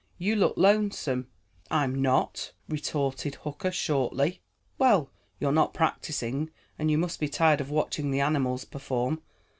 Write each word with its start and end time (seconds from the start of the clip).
"You 0.17 0.35
look 0.35 0.57
lonesome." 0.57 1.27
"I'm 1.69 2.01
not," 2.01 2.53
retorted 2.67 3.35
Hooker 3.35 3.69
shortly. 3.71 4.41
"Well, 4.79 5.11
you're 5.39 5.51
not 5.51 5.75
practicing, 5.75 6.49
and 6.79 6.89
you 6.89 6.97
must 6.97 7.19
be 7.19 7.29
tired 7.29 7.61
of 7.61 7.69
watching 7.69 8.09
the 8.09 8.19
animals 8.21 8.65
perform. 8.65 9.21